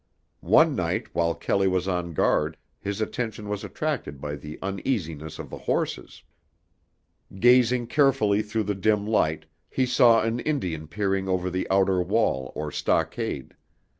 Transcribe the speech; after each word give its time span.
One 0.39 0.75
night 0.75 1.13
while 1.13 1.35
Kelley 1.35 1.67
was 1.67 1.87
on 1.87 2.13
guard 2.13 2.57
his 2.79 3.01
attention 3.01 3.47
was 3.47 3.63
attracted 3.63 4.19
by 4.19 4.35
the 4.35 4.57
uneasiness 4.63 5.37
of 5.37 5.51
the 5.51 5.59
horses. 5.59 6.23
Gazing 7.39 7.85
carefully 7.85 8.41
through 8.41 8.63
the 8.63 8.73
dim 8.73 9.05
light, 9.05 9.45
he 9.69 9.85
saw 9.85 10.23
an 10.23 10.39
Indian 10.39 10.87
peering 10.87 11.27
over 11.29 11.51
the 11.51 11.67
outer 11.69 12.01
wall 12.01 12.51
or 12.55 12.71
stockade. 12.71 13.53